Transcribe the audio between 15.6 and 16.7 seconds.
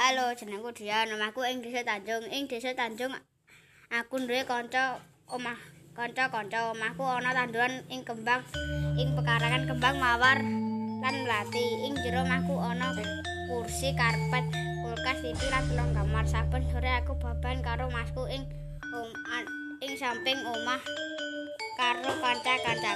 telung kamar. Saben